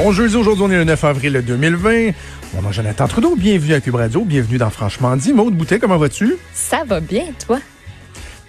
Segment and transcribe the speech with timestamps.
[0.00, 2.12] Bon jeudi, aujourd'hui on est le 9 avril 2020.
[2.54, 5.32] Mon nom Jonathan Trudeau, bienvenue à Cube Radio, bienvenue dans Franchement dit.
[5.32, 6.36] Maude Boutet, comment vas-tu?
[6.54, 7.58] Ça va bien, toi?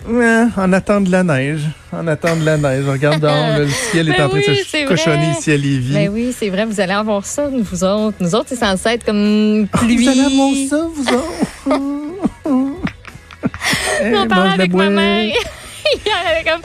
[0.07, 2.85] Ouais, en attendant de la neige, en attendant de la neige.
[2.87, 5.39] Regarde dehors, le ciel est Ben en train oui, de se cochonner vrai.
[5.39, 5.93] ici à Lévis.
[5.95, 8.17] Ben oui, c'est vrai, vous allez avoir ça, vous autres.
[8.19, 10.03] Nous autres, c'est censé être comme pluie.
[10.03, 11.79] Vous allez avoir ça, vous autres?
[14.01, 15.33] On la avec ma mère.
[16.45, 16.61] Comme,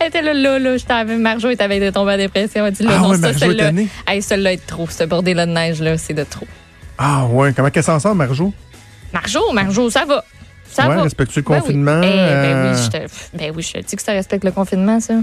[0.00, 2.66] elle était là, là, là, j'étais avec Marjo, elle était avec de tomber en dépression.
[2.66, 3.70] Elle dit, là, Ah non, ouais, ça, celle-là.
[4.06, 4.86] Hey, celle-là est trop.
[4.88, 6.46] Ce bordel-là de neige-là, c'est de trop.
[6.98, 8.52] Ah ouais, comment qu'elle s'en sort, Marjo?
[9.12, 10.24] Marjo, Marjo, ça va.
[10.70, 11.02] Ça ouais, va.
[11.04, 11.60] respectes-tu le Ben oui.
[11.60, 12.00] confinement?
[12.02, 14.50] Eh, ben, Euh, oui, je te, ben oui, je te dis que ça respecte le
[14.52, 15.14] confinement, ça.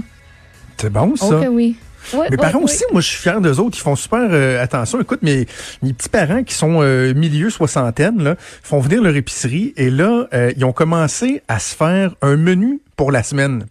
[0.76, 1.26] C'est bon, ça.
[1.26, 1.76] Ok, oui.
[2.14, 2.64] Ouais, Mes parents ouais.
[2.64, 3.76] aussi, moi, je suis fier d'eux autres.
[3.78, 5.00] Ils font super euh, attention.
[5.00, 5.46] Écoute, mes,
[5.82, 10.52] mes petits-parents qui sont euh, milieu soixantaine, là, font venir leur épicerie et là, euh,
[10.56, 13.66] ils ont commencé à se faire un menu pour la semaine.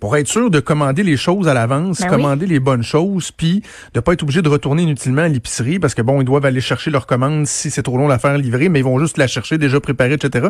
[0.00, 2.10] Pour être sûr de commander les choses à l'avance, Ben oui.
[2.12, 5.94] commander les bonnes choses, puis de pas être obligé de retourner inutilement à l'épicerie parce
[5.94, 8.68] que bon, ils doivent aller chercher leur commande si c'est trop long la faire livrer,
[8.68, 10.48] mais ils vont juste la chercher déjà préparée, etc.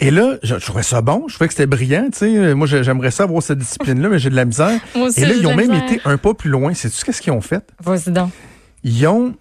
[0.00, 2.54] Et là, je, je trouvais ça bon, je trouvais que c'était brillant, tu sais.
[2.54, 4.78] Moi, j'ai- j'aimerais ça avoir cette discipline-là, mais j'ai de la misère.
[4.94, 5.84] Moi aussi, Et là, ils ont même misère.
[5.90, 6.74] été un pas plus loin.
[6.74, 7.64] Sais-tu qu'est-ce qu'ils ont fait?
[7.82, 8.30] Vas-y donc.
[8.84, 9.34] Ils ont.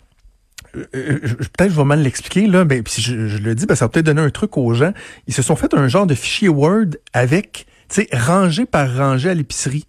[0.77, 3.65] euh, euh, je- peut-être je vais mal l'expliquer là, mais puis je, je le dis,
[3.69, 4.93] ça va peut-être donner un truc aux gens.
[5.27, 9.29] Ils se sont fait un genre de fichier Word avec, tu sais, rangé par rangée
[9.29, 9.85] à l'épicerie.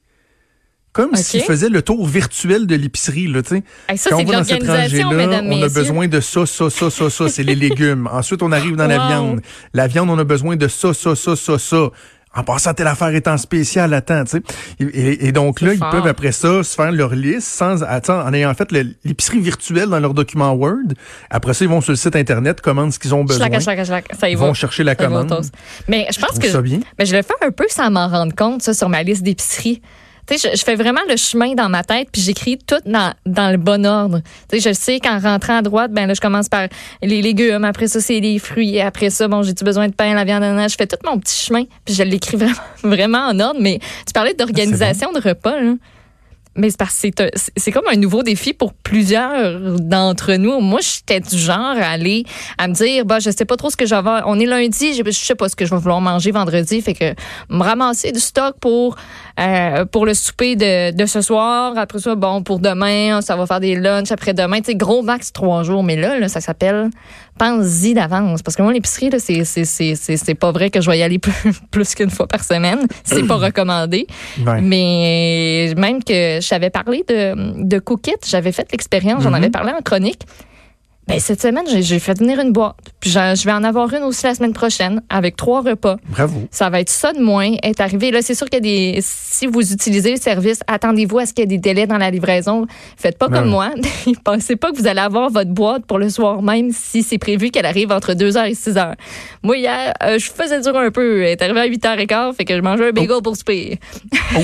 [0.92, 1.18] Comme Ok.
[1.18, 3.62] s'ils faisaient le tour virtuel de l'épicerie, là, tu sais.
[3.88, 7.10] Hey, Quand on va dans cette rangée-là, on a besoin de ça, ça, ça, ça,
[7.10, 8.08] ça, c'est les légumes.
[8.10, 9.40] Ensuite, on arrive dans la viande.
[9.74, 11.90] La viande, on a besoin de ça, ça, ça, ça, ça.
[12.38, 14.42] En passant, telle affaire est en spécial, attends, tu sais.
[14.80, 18.20] Et, et- et donc là, ils peuvent après ça se faire leur liste sans, attends,
[18.24, 20.94] en ayant fait l'épicerie virtuelle dans leur document Word.
[21.30, 23.46] Après ça, ils vont sur le site Internet, commandent ce qu'ils ont besoin.
[23.48, 24.46] Ça y Ils va.
[24.46, 25.46] vont chercher la Ça va commande.
[25.88, 26.80] Mais je pense que ça bien.
[26.98, 29.82] mais je le fais un peu sans m'en rendre compte, ça, sur ma liste d'épicerie.
[30.28, 33.12] Tu sais, je, je fais vraiment le chemin dans ma tête, puis j'écris tout dans,
[33.24, 34.20] dans le bon ordre.
[34.50, 36.68] Tu sais, je sais qu'en rentrant à droite, ben là, je commence par
[37.02, 40.24] les légumes, après ça, c'est les fruits, après ça, bon, j'ai-tu besoin de pain, la
[40.24, 43.60] viande, je fais tout mon petit chemin, puis je l'écris vraiment, vraiment en ordre.
[43.60, 45.72] Mais tu parlais d'organisation de repas, là.
[46.60, 50.34] Mais c'est parce que c'est un- c'est- c'est comme un nouveau défi pour plusieurs d'entre
[50.34, 50.58] nous.
[50.60, 52.24] Moi, j'étais du genre à aller
[52.56, 54.24] à me dire, bah, je sais pas trop ce que je vais avoir.
[54.26, 56.94] On est lundi, je, je sais pas ce que je vais vouloir manger vendredi, fait
[56.94, 57.14] que
[57.48, 58.96] me ramasser du stock pour
[59.38, 61.72] euh, pour le souper de, de ce soir.
[61.76, 64.58] Après ça, bon, pour demain, ça va faire des lunchs après demain.
[64.58, 65.82] Tu sais, gros max trois jours.
[65.84, 66.90] Mais là, là ça s'appelle
[67.38, 68.42] pense-y d'avance.
[68.42, 71.18] Parce que moi, l'épicerie, là, c'est c'est c'est pas vrai que je vais y aller
[71.20, 71.32] plus,
[71.70, 72.80] plus qu'une fois par semaine.
[73.04, 74.06] C'est pas recommandé.
[74.44, 74.60] Ouais.
[74.60, 79.34] Mais même que j'avais parlé de, de Cookit, j'avais fait l'expérience, j'en Mhm.
[79.36, 80.22] avais parlé en chronique.
[81.08, 82.76] Ben, cette semaine, j'ai- fait venir une boîte.
[83.00, 85.96] Puis je vais en avoir une aussi la semaine prochaine avec trois repas.
[86.10, 86.46] Bravo.
[86.50, 88.10] Ça va être ça de moins est arrivé.
[88.10, 88.98] Là, c'est sûr qu'il y a des.
[89.02, 92.10] Si vous utilisez le service, attendez-vous à ce qu'il y ait des délais dans la
[92.10, 92.66] livraison.
[92.98, 93.70] Faites pas Ben comme moi.
[94.24, 97.50] Pensez pas que vous allez avoir votre boîte pour le soir même si c'est prévu
[97.50, 98.94] qu'elle arrive entre 2h et 6h.
[99.42, 101.22] Moi, hier, euh, je faisais dur un peu.
[101.22, 103.78] Elle est arrivée à 8h15, fait que je mangeais un bagel pour souper.
[104.36, 104.40] Oh,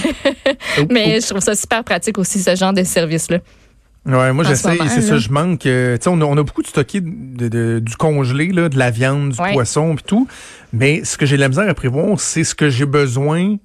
[0.90, 1.20] Mais oh.
[1.20, 3.38] je trouve ça super pratique aussi, ce genre de service-là.
[4.06, 5.64] Ouais, moi j'essaie, c'est ça, je manque.
[5.66, 8.68] euh, tu sais, on a, on a beaucoup de stocké de, de- du congelé, là,
[8.68, 9.52] de la viande, du Ouais.
[9.54, 10.28] poisson, puis tout.
[10.74, 13.56] Mais ce que j'ai de la misère à prévoir, c'est ce que j'ai besoin.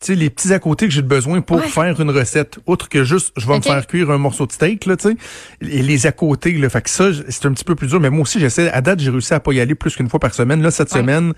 [0.00, 1.68] Tu sais, les petits à côté que j'ai besoin pour Ouais.
[1.68, 4.86] faire une recette, autre que juste, je vais me faire cuire un morceau de steak,
[4.86, 5.16] là, tu sais.
[5.62, 8.00] Et les à côté, là, fait que ça, c'est un petit peu plus dur.
[8.00, 8.70] Mais moi aussi, j'essaie.
[8.70, 10.62] À date, j'ai réussi à pas y aller plus qu'une fois par semaine.
[10.62, 11.00] Là, cette Ouais.
[11.00, 11.32] semaine,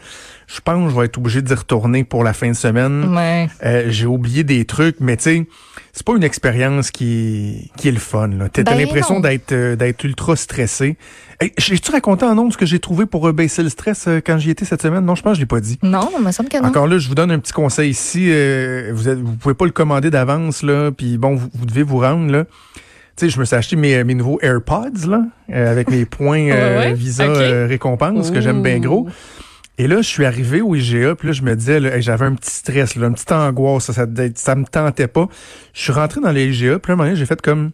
[0.47, 3.15] je pense que je vais être obligé d'y retourner pour la fin de semaine.
[3.17, 3.49] Ouais.
[3.65, 5.47] Euh, j'ai oublié des trucs, mais tu sais,
[5.97, 8.29] c'est pas une expérience qui, qui est le fun.
[8.53, 10.99] T'as Ben l'impression d'être euh, d'être ultra stressé.
[11.41, 14.37] Hey, J'ai-tu raconté en ondes ce que j'ai trouvé pour baisser le stress euh, quand
[14.37, 15.07] j'y étais cette semaine?
[15.07, 15.79] Non, je pense que je l'ai pas dit.
[15.83, 16.69] Non, il me semble que non.
[16.69, 18.27] Encore là, je vous donne un petit conseil ici.
[18.31, 21.83] euh, vous, êtes, vous pouvez pas le commander d'avance, là, puis bon, vous, vous devez
[21.83, 22.45] vous rendre, là.
[23.17, 26.51] Tu sais, je me suis acheté mes, mes nouveaux AirPods, là, euh, avec mes points
[26.51, 26.93] euh, Ouais, ouais.
[26.93, 27.37] Visa Ok.
[27.39, 29.09] euh, récompense, que j'aime bien gros.
[29.79, 32.35] Et là, je suis arrivé au IGA, puis là, je me disais, hey, j'avais un
[32.35, 35.29] petit stress, là, une petite angoisse, ça, ça, ça me tentait pas.
[35.75, 37.73] Je suis rentré dans les IGA, puis là, un moment j'ai fait comme,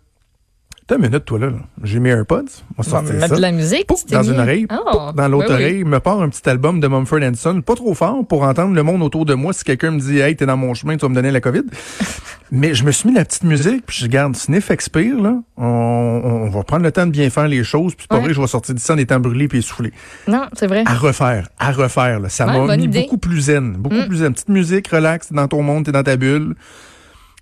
[0.89, 1.49] T'as une minute, toi, là.
[1.85, 2.35] J'ai mes AirPods.
[2.37, 2.45] On va
[2.79, 3.37] On va sortir mettre ça.
[3.37, 3.87] de la musique.
[3.87, 5.55] T'es dans mis- une oreille, Oh, dans l'autre oui.
[5.55, 8.83] oreille, me part un petit album de Mumford Son, pas trop fort pour entendre le
[8.83, 11.09] monde autour de moi si quelqu'un me dit Hey, t'es dans mon chemin, tu vas
[11.09, 11.63] me donner la COVID.
[12.51, 15.37] Mais je me suis mis la petite musique, puis je garde sniff expire, là.
[15.57, 18.25] On, on va prendre le temps de bien faire les choses, puis c'est pas Ouais.
[18.25, 19.93] vrai je vais sortir d'ici en étant brûlé puis essoufflé.
[20.29, 20.83] Non, c'est vrai.
[20.85, 22.29] À refaire, à refaire, là.
[22.29, 23.03] Ça Ouais, m'a mis idée.
[23.03, 24.09] beaucoup plus zen, beaucoup Mm.
[24.09, 24.33] plus zen.
[24.35, 26.55] Petite musique, relax, t'es dans ton monde, t'es dans ta bulle.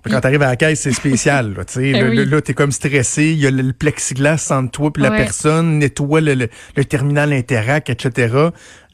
[0.08, 1.54] Quand t'arrives à la caisse, c'est spécial.
[1.56, 1.82] Là, tu sais.
[1.90, 2.16] Eh Là, oui.
[2.16, 3.24] là, là, t'es comme stressé.
[3.32, 5.16] Il y a le, le plexiglas entre toi puis la Ouais.
[5.18, 8.34] personne, nettoie le, le, le terminal Interac, etc.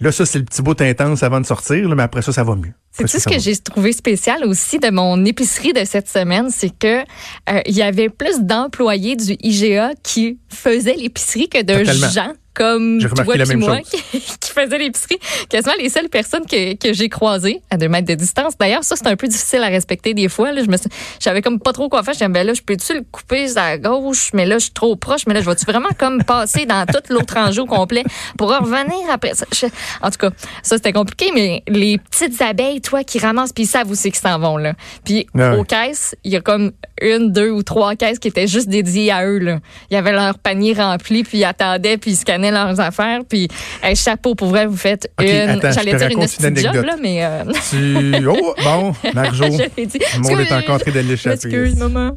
[0.00, 1.88] Là, ça, c'est le petit bout intense avant de sortir.
[1.88, 2.72] Là, mais après ça, ça va mieux.
[2.98, 7.00] C'est ce que j'ai trouvé spécial aussi de mon épicerie de cette semaine, c'est que
[7.00, 12.08] euh, il y avait plus d'employés du IGA qui faisaient l'épicerie que de Totalement.
[12.10, 14.00] gens comme toi même moi chose.
[14.10, 15.18] qui, qui faisaient l'épicerie.
[15.50, 18.54] Quasiment les seules personnes que, que j'ai croisées à deux mètres de distance.
[18.58, 20.52] D'ailleurs, ça, c'est un peu difficile à respecter des fois.
[20.52, 20.62] Là.
[20.64, 20.76] Je me
[21.20, 22.14] j'avais comme pas trop quoi faire.
[22.14, 24.96] Je disais, ben là, je peux-tu le couper à gauche, mais là, je suis trop
[24.96, 28.04] proche, mais là, je vais-tu vraiment comme passer dans tout l'autre rangée au complet
[28.38, 29.44] pour revenir après ça?
[29.54, 29.66] Je-
[30.00, 30.30] en tout cas,
[30.62, 34.10] ça, c'était compliqué, mais les petites abeilles, toi, qui ramassent, puis ils savent où c'est
[34.10, 34.74] qu'ils s'en vont, là.
[35.04, 35.56] Puis Ah ouais.
[35.58, 36.72] aux caisses, il y a comme
[37.02, 39.58] une, deux ou trois caisses qui étaient juste dédiées à eux, là.
[39.90, 43.48] Il y avait leur panier rempli, puis ils attendaient, puis ils scannaient leurs affaires, puis
[43.82, 46.86] hey, chapeau, pour vrai, vous faites une, j'allais dire une petite job, anecdote.
[46.86, 48.26] là, mais euh, Tu...
[48.28, 49.44] Oh, bon, Marjo.
[49.76, 51.34] Le monde est encore en train de l'échapper.
[51.34, 52.16] Excuse, maman.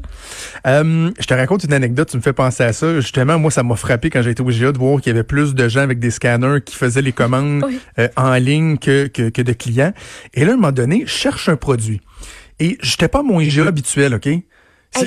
[0.68, 2.96] Euh, je te raconte une anecdote, tu me fais penser à ça.
[3.00, 5.24] Justement, moi, ça m'a frappé quand j'ai été au GA de voir qu'il y avait
[5.24, 7.80] plus de gens avec des scanners qui faisaient les commandes Oui.
[8.00, 9.94] euh, en ligne que, que, que de clients.
[10.34, 12.02] Et là, moment donné, je cherche un produit.
[12.60, 14.28] Et j'étais pas mon IGA habituel, OK?
[14.28, 14.44] Hey,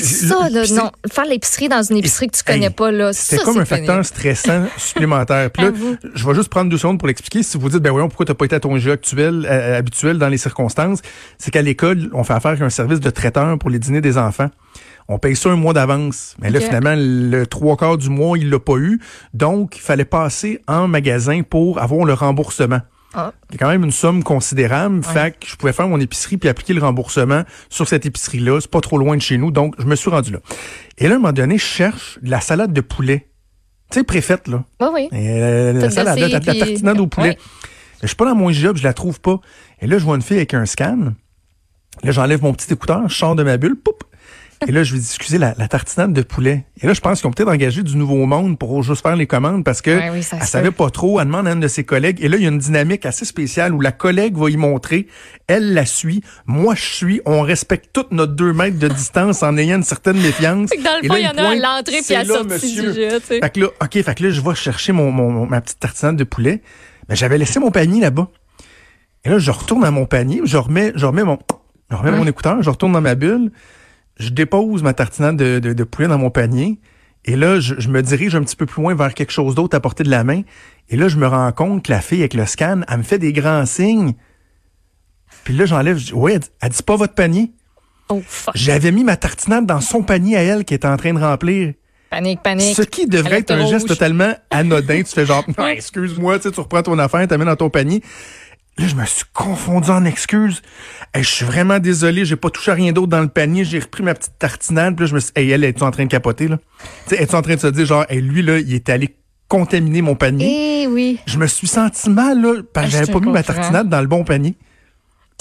[0.00, 0.93] C'est- ça, là, c'est- non.
[1.12, 3.60] Faire l'épicerie dans une épicerie que tu connais Hey, pas, là, C'était ça, comme c'est
[3.60, 4.04] un facteur pénible.
[4.04, 5.50] stressant supplémentaire.
[5.50, 5.70] Puis là,
[6.14, 7.43] je vais juste prendre deux secondes pour l'expliquer.
[7.43, 10.19] Si vous dites, ben voyons, pourquoi t'as pas été à ton jeu actuel, euh, habituel
[10.19, 11.00] dans les circonstances,
[11.37, 14.19] c'est qu'à l'école, on fait affaire avec un service de traiteur pour les dîners des
[14.19, 14.50] enfants.
[15.08, 16.37] On paye ça un mois d'avance.
[16.40, 19.00] Mais là, finalement, le trois quarts du mois, il l'a pas eu.
[19.34, 22.81] Donc, il fallait passer en magasin pour avoir le remboursement.
[23.14, 23.32] Ah.
[23.50, 25.03] C'est quand même une somme considérable.
[25.05, 28.61] Fait que je pouvais faire mon épicerie puis appliquer le remboursement sur cette épicerie-là.
[28.61, 29.50] C'est pas trop loin de chez nous.
[29.50, 30.38] Donc, je me suis rendu là.
[30.99, 33.29] Et là, à un moment donné, je cherche de la salade de poulet.
[33.91, 34.64] Tu sais, préfète, là.
[34.81, 35.09] Oui, oui.
[35.12, 37.29] Et, euh, la salade, dossier, la, la puis- tartinade au poulet.
[37.31, 37.38] Ouais.
[38.03, 39.38] Je suis pas dans mon job, je la trouve pas.
[39.81, 41.12] Et là, je vois une fille avec un scan.
[42.03, 44.03] Là, j'enlève mon petit écouteur, je sors de ma bulle, poup.
[44.69, 46.64] Et là, je lui dis, excusez, la, la tartinade de poulet.
[46.81, 49.26] Et là, je pense qu'ils ont peut-être engagé du nouveau monde pour juste faire les
[49.26, 51.20] commandes parce que Ouais, oui, elle savait pas trop.
[51.20, 52.19] Elle demande à une de ses collègues.
[52.23, 55.06] Et là, il y a une dynamique assez spéciale où la collègue va y montrer.
[55.47, 56.23] Elle la suit.
[56.47, 57.20] Moi, je suis.
[57.26, 60.69] On respecte toutes notre deux mètres de distance en ayant une certaine méfiance.
[60.70, 62.47] Fait que dans le fond, il y en a à l'entrée puis à la sortie
[62.49, 62.93] monsieur.
[62.93, 63.41] du jeu, tu sais.
[63.41, 66.17] Fait que là, OK, fait que là, je vais chercher mon, mon- ma petite tartinade
[66.17, 66.62] de poulet.
[67.09, 68.29] Mais j'avais laissé mon panier là-bas.
[69.25, 71.38] Et là, je retourne à mon panier, je remets, je remets mon,
[71.91, 73.53] je remets mon écouteur, je retourne dans ma bulle,
[74.19, 76.79] je dépose ma tartinade de, de, de poulet dans mon panier.
[77.25, 79.76] Et là, je, je me dirige un petit peu plus loin vers quelque chose d'autre
[79.76, 80.43] à portée de la main.
[80.88, 83.19] Et là, je me rends compte que la fille avec le scan, elle me fait
[83.19, 84.14] des grands signes.
[85.44, 87.53] Puis là, j'enlève, je dis, ouais, elle dit, pas votre panier.
[88.09, 88.55] Oh, fuck.
[88.56, 91.75] J'avais mis ma tartinade dans son panier à elle qui était en train de remplir.
[92.11, 92.76] Panique, panique.
[92.76, 95.03] Ce qui devrait être un geste totalement anodin.
[95.03, 98.03] tu fais genre, excuse-moi, tu sais, tu reprends ton affaire, tu mets dans ton panier.
[98.79, 100.63] Là, je me suis confondu en excuses.
[101.13, 103.65] Hey, je suis vraiment désolé, j'ai pas touché à rien d'autre dans le panier.
[103.65, 104.97] J'ai repris ma petite tartinade.
[104.97, 106.59] Puis là, je me suis hey, elle, est en train de capoter, là?
[107.11, 109.15] Es-tu en train de se dire, genre, hey, lui, là, il est allé
[109.47, 110.85] contaminer mon panier?
[110.85, 111.19] Eh oui.
[111.27, 113.89] Je me suis senti mal, là, parce que Ah, j'avais je pas mis ma tartinade
[113.91, 114.55] dans le bon panier.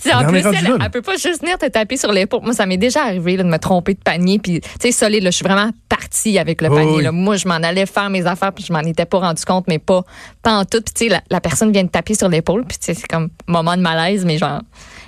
[0.04, 2.42] Puis en plus, elle, elle peut pas juste venir te taper sur l'épaule.
[2.44, 4.40] Moi, ça m'est déjà arrivé là, de me tromper de panier.
[4.40, 6.98] Puis, tu sais, solide, je suis vraiment partie avec le panier.
[6.98, 7.04] oui.
[7.04, 7.12] là.
[7.12, 9.80] Moi, je m'en allais faire mes affaires, puis je m'en étais pas rendu compte, mais
[9.80, 10.04] pas,
[10.42, 10.82] pas en tout.
[10.82, 13.08] Puis, tu sais, la, la personne vient de taper sur l'épaule, puis tu sais, c'est
[13.08, 14.62] comme moment de malaise, mais genre,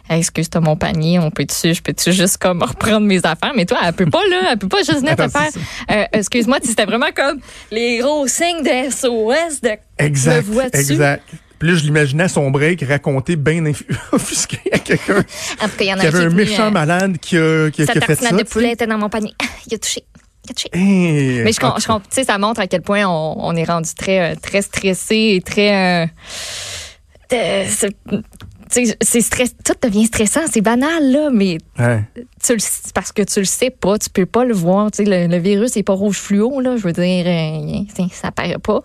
[0.10, 3.54] Hey, excuse, t'as mon panier, on peut-tu, je peux-tu juste comme reprendre mes affaires?
[3.56, 5.50] Mais toi, elle peut pas, là, elle peut pas juste venir te faire,
[5.92, 7.40] euh, excuse-moi, c'était vraiment comme
[7.72, 10.46] les gros signes de SOS de, Exact.
[10.46, 10.78] me vois-tu?
[10.78, 11.24] Exact.
[11.64, 13.64] Puis là, je l'imaginais à son break raconter bien
[14.12, 15.20] offusqué à quelqu'un
[15.62, 17.72] En tout cas, il y en a qui avait un méchant euh, malade qui a,
[17.72, 18.32] qui qui a fait ça.
[18.34, 19.32] de poulet était dans mon panier.
[19.68, 20.04] Il a touché.
[20.44, 20.68] Il a touché.
[20.74, 23.56] Eh, Mais je, com- en tout je sais, ça montre à quel point on, on
[23.56, 26.04] est rendu très, euh, très stressé et très.
[26.04, 32.04] euh, c'est- stress, tout devient stressant, c'est banal là, mais ouais.
[32.46, 34.92] tu le, parce que tu le sais pas, tu peux pas le voir.
[34.92, 38.32] Tu sais, le, le virus est pas rouge fluo là, je veux dire, euh, ça
[38.32, 38.82] paraît pas.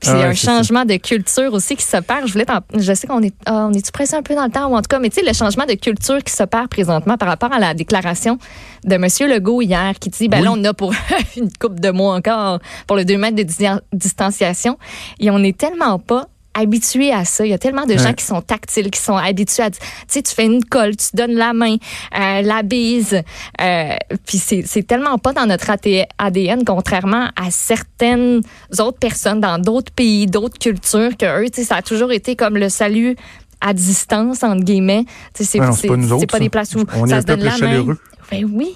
[0.00, 2.26] Puis Ah c'est ouais, un changement de culture aussi qui s'opère.
[2.26, 4.50] Je voulais t'en- je sais qu'on est, ah, on est pressé un peu dans le
[4.50, 7.16] temps ou en tout cas, mais tu sais, le changement de culture qui s'opère présentement
[7.16, 8.38] par rapport à la déclaration
[8.84, 10.92] de Monsieur Legault hier qui dit, ben là, on a pour
[11.36, 14.78] une coupe de mois encore pour le 2 mètres de di- distanciation.
[15.20, 17.44] Et on n'est tellement pas habitués à ça.
[17.46, 17.98] Il y a tellement de Ouais.
[17.98, 19.78] gens qui sont tactiles, qui sont habitués à, tu
[20.08, 21.76] sais, tu fais une colle, tu donnes la main,
[22.18, 23.22] euh, la bise,
[23.60, 23.88] euh,
[24.26, 25.70] puis c'est c'est tellement pas dans notre
[26.18, 28.40] ADN, contrairement à certaines
[28.78, 32.34] autres personnes dans d'autres pays, d'autres cultures, que eux, tu sais, ça a toujours été
[32.36, 33.14] comme le salut
[33.60, 35.04] à distance entre guillemets.
[35.34, 35.96] Tu sais, c'est c'est- pas
[36.28, 37.96] pas des places où On est ça un se donne la main.
[38.30, 38.74] Ben oui.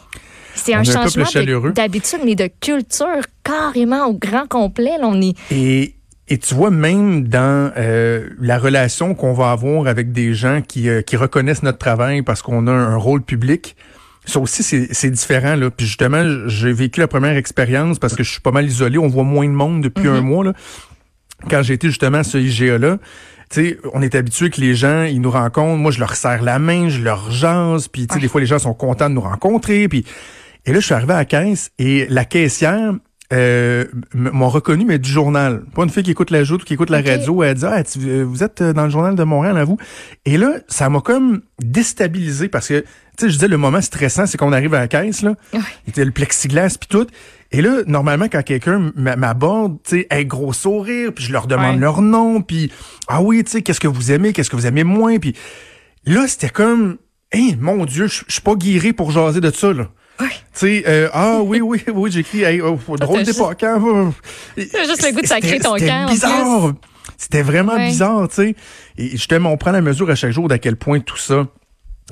[0.55, 1.25] C'est un changement
[1.75, 4.99] d'habitude, mais de culture carrément au grand complet.
[5.00, 5.95] Là, on est Et,
[6.33, 10.89] et tu vois, même dans euh, la relation qu'on va avoir avec des gens qui,
[10.89, 13.77] euh, qui reconnaissent notre travail parce qu'on a un, rôle public,
[14.25, 15.57] ça aussi, c'est différent.
[15.57, 15.69] Là.
[15.71, 18.97] Puis justement, j'ai vécu la première expérience parce que je suis pas mal isolé.
[18.97, 20.43] On voit moins de monde depuis un mois.
[20.43, 20.55] Là.
[21.51, 22.97] Quand été justement à ce IGA-là,
[23.51, 25.77] tu sais, on est habitué que les gens, ils nous rencontrent.
[25.77, 27.89] Moi, je leur serre la main, je leur jase.
[27.89, 28.23] Puis, tu sais, Ouais.
[28.23, 29.87] des fois, les gens sont contents de nous rencontrer.
[29.87, 30.07] Puis,
[30.65, 32.95] et là, je suis arrivé à la caisse et la caissière
[33.33, 35.62] euh, m'ont reconnu, mais du journal.
[35.75, 37.07] Pas une fille qui écoute la joute ou qui écoute la Ok.
[37.07, 37.43] radio.
[37.43, 39.79] Elle dit, ah, tu- euh, vous êtes euh, dans le journal de Montréal, à vous.
[40.27, 42.87] Et là, ça m'a comme déstabilisé parce que, tu
[43.19, 45.35] sais, je disais, le moment stressant, c'est qu'on arrive à la caisse, là.
[45.55, 45.61] Ouais.
[45.87, 47.07] Il était le plexiglas puis tout.
[47.53, 51.75] Et là, normalement, quand quelqu'un m'aborde, tu sais, un gros sourire, puis je leur demande
[51.77, 51.81] Ouais.
[51.81, 52.71] leur nom, puis
[53.09, 55.35] ah oui, tu sais, qu'est-ce que vous aimez, qu'est-ce que vous aimez moins, puis
[56.07, 56.97] là, c'était comme,
[57.31, 59.89] hey, mon Dieu, je je suis pas guéri pour jaser de ça, là.
[60.21, 60.28] Ouais.
[60.28, 64.12] Tu sais, euh, ah oui, oui, oui, j'écris, hey, oh, drôle t'as juste- d'époque, hein.
[64.57, 66.73] T'as juste le goût de sacrer C'était- ton camp, bizarre.
[67.16, 67.87] C'était vraiment Ouais.
[67.88, 68.54] bizarre, tu sais.
[68.99, 71.47] Et justement, on prend la mesure à chaque jour d'à quel point tout ça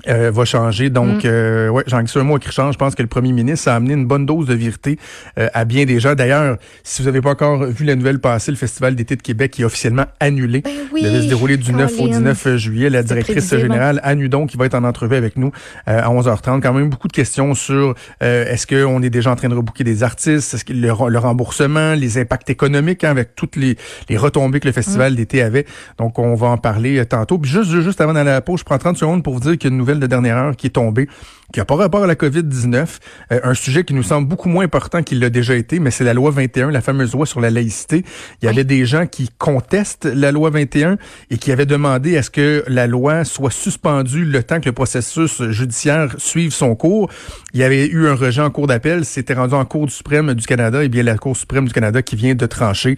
[0.09, 0.89] euh, va changer.
[0.89, 0.93] Mm.
[0.93, 2.75] Donc, euh, ouais, un mot qui change.
[2.75, 4.99] Je pense que le premier ministre a amené une bonne dose de vérité
[5.39, 6.15] euh, à bien des gens.
[6.15, 9.59] D'ailleurs, si vous n'avez pas encore vu la nouvelle passer, le Festival d'été de Québec
[9.61, 10.63] est officiellement annulé.
[10.63, 12.19] Ben oui, Il devait se dérouler du 9 au Colin.
[12.19, 12.91] 19 juillet.
[12.91, 15.53] La directrice générale, Anne Hudon, qui va être en entrevue avec nous
[15.89, 16.61] euh, à 11h30.
[16.61, 19.85] Quand même beaucoup de questions sur euh, est-ce qu'on est déjà en train de rebooker
[19.85, 23.77] des artistes, est-ce que le, le remboursement, les impacts économiques hein, avec toutes les,
[24.09, 24.75] les retombées que le Mm.
[24.75, 25.67] festival d'été avait.
[25.99, 27.39] Donc, on va en parler euh, tantôt.
[27.39, 29.59] Puis juste, juste avant d'aller à la pause, je prends 30 secondes pour vous dire
[29.59, 31.09] qu'il y a une nouvelle de dernière heure qui est tombée,
[31.53, 32.99] qui n'a pas rapport à la COVID-19,
[33.33, 36.05] euh, un sujet qui nous semble beaucoup moins important qu'il l'a déjà été, mais c'est
[36.05, 38.05] la loi 21, la fameuse loi sur la laïcité.
[38.41, 40.97] Il y avait des gens qui contestent la loi 21
[41.31, 44.73] et qui avaient demandé à ce que la loi soit suspendue le temps que le
[44.73, 47.11] processus judiciaire suive son cours.
[47.53, 50.47] Il y avait eu un rejet en cours d'appel, c'était rendu en Cour suprême du
[50.47, 52.97] Canada, et bien la Cour suprême du Canada qui vient de trancher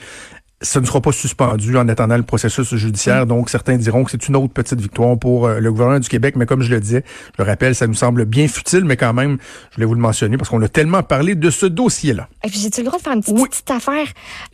[0.62, 3.26] ce ne sera pas suspendu en attendant le processus judiciaire.
[3.26, 6.36] Donc, certains diront que c'est une autre petite victoire pour euh, le gouvernement du Québec.
[6.36, 7.04] Mais comme je le disais,
[7.36, 9.38] je le rappelle, ça nous semble bien futile, mais quand même,
[9.70, 12.28] je voulais vous le mentionner parce qu'on a tellement parlé de ce dossier-là.
[12.44, 13.48] J'ai-tu le droit de faire une petite, Oui.
[13.48, 14.06] petite affaire?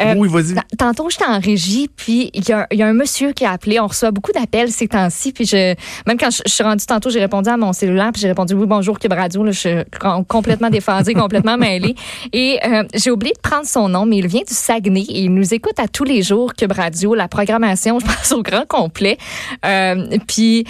[0.02, 0.54] Euh, oui, vas-y.
[0.78, 3.52] Tantôt, j'étais en régie, puis il y, a- il y a un monsieur qui a
[3.52, 3.78] appelé.
[3.80, 5.32] On reçoit beaucoup d'appels ces temps-ci.
[5.32, 5.74] Puis je,
[6.06, 8.54] même quand je, je suis rendue tantôt, j'ai répondu à mon cellulaire, puis j'ai répondu
[8.54, 9.44] oui, bonjour, Cube Radio.
[9.44, 11.94] Là, je suis com- complètement déphasée, complètement mêlée.
[12.32, 15.34] Et euh, j'ai oublié de prendre son nom, mais il vient du Saguenay et il
[15.34, 19.18] nous écoute à tous les jours, Cube Radio, la programmation, je pense, au grand complet.
[19.66, 20.64] Euh, puis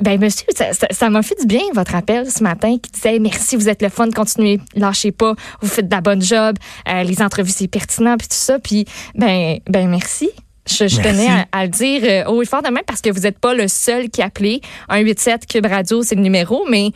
[0.00, 3.68] ben monsieur, ça- m'a fait du bien votre appel ce matin qui disait merci, vous
[3.68, 6.56] êtes le fun, continuez, lâchez pas, vous faites de la bonne job,
[6.88, 8.84] euh, les entrevues c'est pertinent puis tout ça, puis
[9.16, 10.30] ben ben merci.
[10.68, 13.20] Je, tenais à, à le dire euh, haut et fort de même parce que vous
[13.20, 14.60] n'êtes pas le seul qui a appelé.
[14.90, 16.90] 187 Cube Radio, c'est le numéro, mais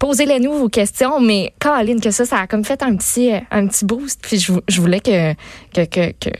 [0.00, 1.20] posez-les nous vos questions.
[1.20, 4.18] Mais Caroline, que ça, ça a comme fait un petit, euh, un petit boost.
[4.20, 5.34] Puis je, je voulais que,
[5.72, 6.30] que, que, que,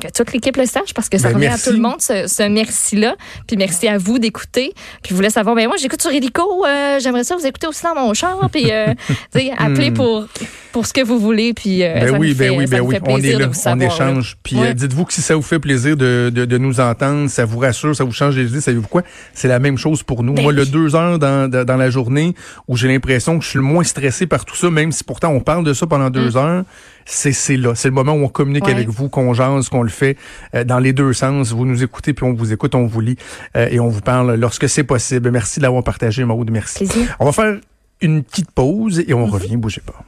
[0.00, 1.68] que toute l'équipe le sache parce que ça Ben, revient merci.
[1.68, 3.16] à tout le monde, ce, ce merci-là.
[3.46, 4.72] Puis merci à vous d'écouter.
[5.02, 6.64] Puis je voulais savoir, ben moi, j'écoute sur Helico.
[6.66, 8.48] euh, J'aimerais ça vous écouter aussi dans mon char.
[8.50, 8.94] Puis, euh,
[9.58, 10.26] appelez pour,
[10.72, 11.52] pour ce que vous voulez.
[11.52, 12.00] Puis, euh, Hmm.
[12.00, 12.94] Ben ça oui, fait, ben oui, ça ben oui.
[12.94, 13.86] fait On est là, de vous on là.
[13.86, 14.36] échange.
[14.44, 14.68] Puis Ouais.
[14.68, 17.58] euh, dites-vous que si ça vous fait plaisir de, de, de nous entendre, ça vous
[17.58, 19.02] rassure, ça vous change les idées, savez-vous quoi?
[19.34, 20.34] C'est la même chose pour nous.
[20.34, 22.34] Ben Moi, le deux heures dans, dans, dans la journée
[22.68, 23.07] où j'ai l'impression
[23.38, 25.72] que je suis le moins stressé par tout ça, même si pourtant on parle de
[25.72, 26.64] ça pendant deux heures,
[27.04, 27.74] c'est c'est là.
[27.74, 28.66] C'est le moment où on communique Mm.
[28.66, 28.72] Ouais.
[28.74, 30.16] avec vous, qu'on jase, qu'on le fait
[30.54, 31.52] euh, dans les deux sens.
[31.52, 33.16] Vous nous écoutez, puis on vous écoute, on vous lit
[33.56, 35.30] euh, et on vous parle lorsque c'est possible.
[35.30, 36.50] Merci de l'avoir partagé, Maude.
[36.50, 36.84] Merci.
[36.86, 37.16] Plaisir.
[37.18, 37.56] On va faire
[38.00, 39.56] une petite pause et on revient.
[39.56, 40.04] Bougez pas.